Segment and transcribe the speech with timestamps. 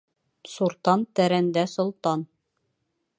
[0.53, 2.25] Суртан тәрәндә солтан.